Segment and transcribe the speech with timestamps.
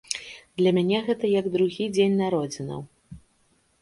[0.61, 2.81] Для мяне гэта як другі дзень народзінаў.